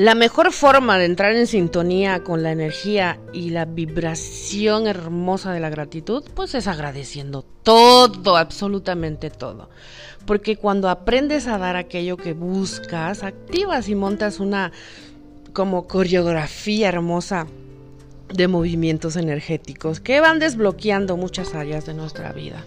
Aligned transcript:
La 0.00 0.14
mejor 0.14 0.50
forma 0.50 0.96
de 0.96 1.04
entrar 1.04 1.36
en 1.36 1.46
sintonía 1.46 2.24
con 2.24 2.42
la 2.42 2.52
energía 2.52 3.20
y 3.34 3.50
la 3.50 3.66
vibración 3.66 4.86
hermosa 4.86 5.52
de 5.52 5.60
la 5.60 5.68
gratitud, 5.68 6.24
pues 6.34 6.54
es 6.54 6.68
agradeciendo 6.68 7.42
todo, 7.42 8.38
absolutamente 8.38 9.28
todo. 9.28 9.68
Porque 10.24 10.56
cuando 10.56 10.88
aprendes 10.88 11.46
a 11.46 11.58
dar 11.58 11.76
aquello 11.76 12.16
que 12.16 12.32
buscas, 12.32 13.22
activas 13.22 13.90
y 13.90 13.94
montas 13.94 14.40
una 14.40 14.72
como 15.52 15.86
coreografía 15.86 16.88
hermosa 16.88 17.46
de 18.32 18.48
movimientos 18.48 19.16
energéticos 19.16 20.00
que 20.00 20.20
van 20.20 20.38
desbloqueando 20.38 21.18
muchas 21.18 21.54
áreas 21.54 21.84
de 21.84 21.92
nuestra 21.92 22.32
vida. 22.32 22.64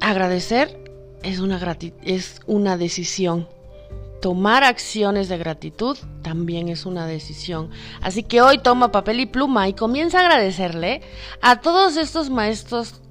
Agradecer 0.00 0.78
es 1.22 1.38
una, 1.38 1.78
es 2.04 2.42
una 2.44 2.76
decisión 2.76 3.48
tomar 4.22 4.62
acciones 4.62 5.28
de 5.28 5.36
gratitud 5.36 5.98
también 6.22 6.68
es 6.68 6.86
una 6.86 7.06
decisión. 7.06 7.70
Así 8.00 8.22
que 8.22 8.40
hoy 8.40 8.58
toma 8.58 8.92
papel 8.92 9.18
y 9.18 9.26
pluma 9.26 9.68
y 9.68 9.74
comienza 9.74 10.20
a 10.20 10.22
agradecerle 10.22 11.02
a 11.42 11.60
todos 11.60 11.96
estos 11.96 12.30
maestros 12.30 13.02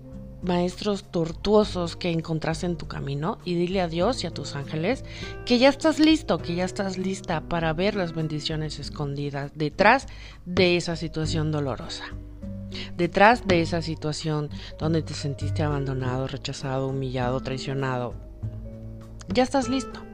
maestros 0.42 1.04
tortuosos 1.04 1.96
que 1.96 2.10
encontraste 2.10 2.66
en 2.66 2.76
tu 2.76 2.88
camino 2.88 3.38
y 3.46 3.54
dile 3.54 3.82
a 3.82 3.88
Dios 3.88 4.24
y 4.24 4.28
a 4.28 4.32
tus 4.32 4.56
ángeles 4.56 5.04
que 5.46 5.60
ya 5.60 5.70
estás 5.70 6.00
listo, 6.00 6.40
que 6.40 6.56
ya 6.56 6.64
estás 6.64 6.98
lista 6.98 7.42
para 7.42 7.74
ver 7.74 7.94
las 7.94 8.16
bendiciones 8.16 8.80
escondidas 8.80 9.52
detrás 9.54 10.08
de 10.46 10.78
esa 10.78 10.96
situación 10.96 11.52
dolorosa. 11.52 12.06
Detrás 12.98 13.48
de 13.48 13.62
esa 13.62 13.84
situación 13.84 14.50
donde 14.80 15.04
te 15.04 15.14
sentiste 15.14 15.62
abandonado, 15.62 16.26
rechazado, 16.26 16.88
humillado, 16.88 17.42
traicionado. 17.42 18.16
Ya 19.28 19.44
estás 19.44 19.70
listo. 19.70 20.11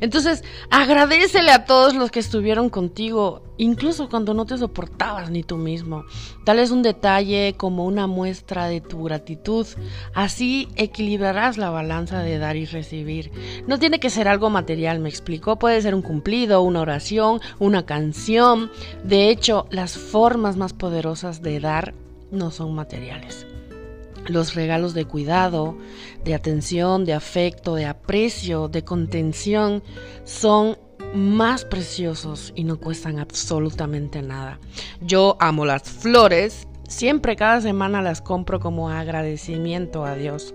Entonces, 0.00 0.44
agradecele 0.70 1.50
a 1.50 1.64
todos 1.64 1.94
los 1.94 2.10
que 2.10 2.20
estuvieron 2.20 2.68
contigo, 2.68 3.42
incluso 3.56 4.08
cuando 4.08 4.34
no 4.34 4.46
te 4.46 4.58
soportabas 4.58 5.30
ni 5.30 5.42
tú 5.42 5.56
mismo. 5.56 6.04
Dales 6.44 6.70
un 6.70 6.82
detalle 6.82 7.54
como 7.56 7.84
una 7.84 8.06
muestra 8.06 8.66
de 8.66 8.80
tu 8.80 9.04
gratitud. 9.04 9.66
Así 10.14 10.68
equilibrarás 10.76 11.58
la 11.58 11.70
balanza 11.70 12.20
de 12.20 12.38
dar 12.38 12.56
y 12.56 12.66
recibir. 12.66 13.30
No 13.66 13.78
tiene 13.78 14.00
que 14.00 14.10
ser 14.10 14.28
algo 14.28 14.50
material, 14.50 14.98
me 15.00 15.08
explico. 15.08 15.58
Puede 15.58 15.80
ser 15.82 15.94
un 15.94 16.02
cumplido, 16.02 16.62
una 16.62 16.80
oración, 16.80 17.40
una 17.58 17.86
canción. 17.86 18.70
De 19.02 19.30
hecho, 19.30 19.66
las 19.70 19.96
formas 19.96 20.56
más 20.56 20.72
poderosas 20.72 21.42
de 21.42 21.60
dar 21.60 21.94
no 22.30 22.50
son 22.50 22.74
materiales 22.74 23.46
los 24.28 24.54
regalos 24.54 24.94
de 24.94 25.04
cuidado, 25.04 25.76
de 26.24 26.34
atención, 26.34 27.04
de 27.04 27.14
afecto, 27.14 27.74
de 27.74 27.86
aprecio, 27.86 28.68
de 28.68 28.84
contención, 28.84 29.82
son 30.24 30.76
más 31.14 31.64
preciosos 31.64 32.52
y 32.56 32.64
no 32.64 32.78
cuestan 32.78 33.18
absolutamente 33.18 34.22
nada. 34.22 34.58
Yo 35.00 35.36
amo 35.40 35.64
las 35.64 35.82
flores, 35.82 36.66
siempre 36.88 37.36
cada 37.36 37.60
semana 37.60 38.02
las 38.02 38.20
compro 38.20 38.60
como 38.60 38.90
agradecimiento 38.90 40.04
a 40.04 40.14
Dios. 40.14 40.54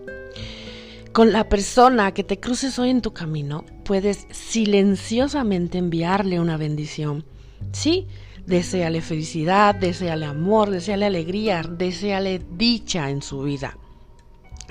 Con 1.13 1.31
la 1.31 1.49
persona 1.49 2.13
que 2.13 2.23
te 2.23 2.39
cruces 2.39 2.77
hoy 2.77 2.91
en 2.91 3.01
tu 3.01 3.13
camino, 3.13 3.65
puedes 3.83 4.27
silenciosamente 4.29 5.77
enviarle 5.77 6.39
una 6.39 6.55
bendición. 6.57 7.25
Sí, 7.71 8.07
Deseale 8.49 9.01
felicidad, 9.01 9.75
deseale 9.75 10.25
amor, 10.25 10.71
deseale 10.71 11.05
alegría, 11.05 11.61
deseale 11.61 12.41
dicha 12.57 13.11
en 13.11 13.21
su 13.21 13.43
vida. 13.43 13.77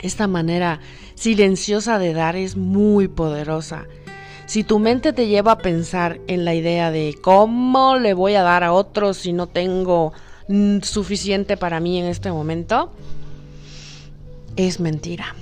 Esta 0.02 0.26
manera 0.26 0.80
silenciosa 1.14 2.00
de 2.00 2.12
dar 2.12 2.34
es 2.34 2.56
muy 2.56 3.06
poderosa. 3.06 3.86
Si 4.46 4.64
tu 4.64 4.80
mente 4.80 5.12
te 5.12 5.28
lleva 5.28 5.52
a 5.52 5.58
pensar 5.58 6.18
en 6.26 6.44
la 6.44 6.56
idea 6.56 6.90
de 6.90 7.16
cómo 7.22 7.94
le 7.94 8.14
voy 8.14 8.34
a 8.34 8.42
dar 8.42 8.64
a 8.64 8.72
otros 8.72 9.18
si 9.18 9.32
no 9.32 9.46
tengo 9.46 10.12
mm, 10.48 10.80
suficiente 10.80 11.56
para 11.56 11.78
mí 11.78 12.00
en 12.00 12.06
este 12.06 12.32
momento, 12.32 12.90
es 14.56 14.80
mentira. 14.80 15.36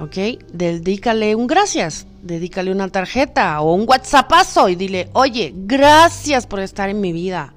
¿Ok? 0.00 0.40
Dedícale 0.50 1.34
un 1.34 1.46
gracias, 1.46 2.06
dedícale 2.22 2.72
una 2.72 2.88
tarjeta 2.88 3.60
o 3.60 3.74
un 3.74 3.86
WhatsAppazo 3.86 4.70
y 4.70 4.76
dile, 4.76 5.10
oye, 5.12 5.52
gracias 5.54 6.46
por 6.46 6.60
estar 6.60 6.88
en 6.88 6.98
mi 6.98 7.12
vida. 7.12 7.52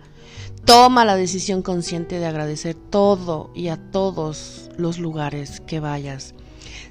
Toma 0.66 1.06
la 1.06 1.16
decisión 1.16 1.62
consciente 1.62 2.18
de 2.18 2.26
agradecer 2.26 2.74
todo 2.74 3.52
y 3.54 3.68
a 3.68 3.78
todos 3.78 4.72
los 4.78 4.98
lugares 4.98 5.62
que 5.62 5.80
vayas. 5.80 6.34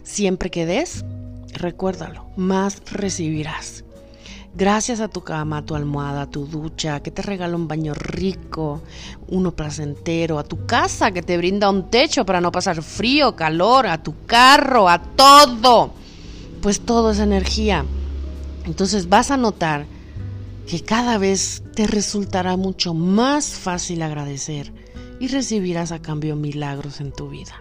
Siempre 0.04 0.48
que 0.48 0.64
des, 0.64 1.04
recuérdalo, 1.52 2.24
más 2.36 2.80
recibirás. 2.92 3.84
Gracias 4.54 5.00
a 5.00 5.08
tu 5.08 5.22
cama, 5.22 5.58
a 5.58 5.62
tu 5.62 5.74
almohada, 5.74 6.22
a 6.22 6.30
tu 6.30 6.46
ducha, 6.46 7.00
que 7.00 7.10
te 7.10 7.22
regala 7.22 7.56
un 7.56 7.66
baño 7.66 7.94
rico, 7.94 8.80
uno 9.26 9.50
placentero, 9.50 10.38
a 10.38 10.44
tu 10.44 10.66
casa 10.66 11.10
que 11.10 11.22
te 11.22 11.36
brinda 11.36 11.68
un 11.68 11.90
techo 11.90 12.24
para 12.24 12.40
no 12.40 12.52
pasar 12.52 12.80
frío, 12.80 13.34
calor, 13.34 13.88
a 13.88 14.00
tu 14.00 14.14
carro, 14.24 14.88
a 14.88 15.02
todo. 15.02 15.90
Pues 16.62 16.80
todo 16.80 17.10
es 17.10 17.18
energía. 17.18 17.84
Entonces 18.66 19.08
vas 19.08 19.32
a 19.32 19.36
notar 19.36 19.86
que 20.66 20.80
cada 20.82 21.18
vez 21.18 21.62
te 21.74 21.86
resultará 21.86 22.56
mucho 22.56 22.94
más 22.94 23.50
fácil 23.50 24.02
agradecer 24.02 24.72
y 25.20 25.28
recibirás 25.28 25.92
a 25.92 26.00
cambio 26.00 26.36
milagros 26.36 27.00
en 27.00 27.12
tu 27.12 27.28
vida. 27.28 27.54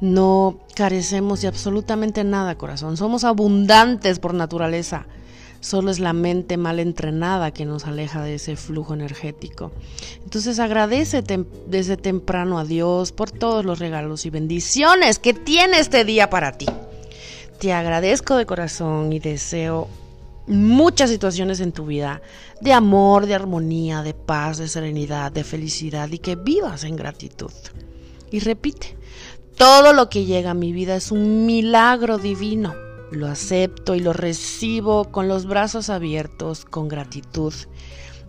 No 0.00 0.58
carecemos 0.74 1.42
de 1.42 1.48
absolutamente 1.48 2.24
nada, 2.24 2.56
corazón. 2.56 2.96
Somos 2.96 3.24
abundantes 3.24 4.18
por 4.18 4.34
naturaleza. 4.34 5.06
Solo 5.60 5.92
es 5.92 6.00
la 6.00 6.12
mente 6.12 6.56
mal 6.56 6.80
entrenada 6.80 7.52
que 7.52 7.64
nos 7.64 7.86
aleja 7.86 8.24
de 8.24 8.34
ese 8.34 8.56
flujo 8.56 8.94
energético. 8.94 9.70
Entonces 10.24 10.58
agradece 10.58 11.22
desde 11.68 11.96
temprano 11.96 12.58
a 12.58 12.64
Dios 12.64 13.12
por 13.12 13.30
todos 13.30 13.64
los 13.64 13.78
regalos 13.78 14.26
y 14.26 14.30
bendiciones 14.30 15.20
que 15.20 15.34
tiene 15.34 15.78
este 15.78 16.04
día 16.04 16.30
para 16.30 16.58
ti. 16.58 16.66
Te 17.60 17.72
agradezco 17.72 18.34
de 18.34 18.44
corazón 18.44 19.12
y 19.12 19.20
deseo 19.20 19.86
muchas 20.46 21.10
situaciones 21.10 21.60
en 21.60 21.72
tu 21.72 21.86
vida 21.86 22.22
de 22.60 22.72
amor, 22.72 23.26
de 23.26 23.34
armonía, 23.34 24.02
de 24.02 24.14
paz, 24.14 24.58
de 24.58 24.68
serenidad, 24.68 25.32
de 25.32 25.44
felicidad 25.44 26.08
y 26.10 26.18
que 26.18 26.36
vivas 26.36 26.84
en 26.84 26.96
gratitud. 26.96 27.52
Y 28.30 28.40
repite, 28.40 28.96
todo 29.56 29.92
lo 29.92 30.08
que 30.08 30.24
llega 30.24 30.50
a 30.50 30.54
mi 30.54 30.72
vida 30.72 30.96
es 30.96 31.12
un 31.12 31.46
milagro 31.46 32.18
divino. 32.18 32.74
Lo 33.10 33.28
acepto 33.28 33.94
y 33.94 34.00
lo 34.00 34.12
recibo 34.14 35.10
con 35.10 35.28
los 35.28 35.46
brazos 35.46 35.90
abiertos, 35.90 36.64
con 36.64 36.88
gratitud. 36.88 37.52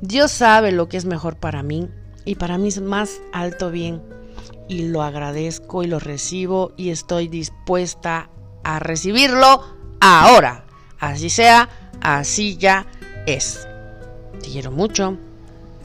Dios 0.01 0.31
sabe 0.31 0.73
lo 0.73 0.89
que 0.89 0.97
es 0.97 1.05
mejor 1.05 1.37
para 1.37 1.63
mí 1.63 1.87
y 2.25 2.35
para 2.35 2.57
mí 2.57 2.67
es 2.67 2.81
más 2.81 3.21
alto 3.31 3.71
bien. 3.71 4.01
Y 4.67 4.87
lo 4.87 5.01
agradezco 5.01 5.83
y 5.83 5.87
lo 5.87 5.99
recibo 5.99 6.73
y 6.75 6.89
estoy 6.89 7.29
dispuesta 7.29 8.29
a 8.63 8.79
recibirlo 8.79 9.63
ahora. 10.01 10.65
Así 10.99 11.29
sea 11.29 11.69
así 12.03 12.57
ya 12.57 12.85
es. 13.25 13.67
Te 14.41 14.49
quiero 14.49 14.71
mucho. 14.71 15.17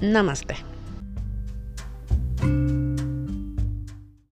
Namaste. 0.01 0.68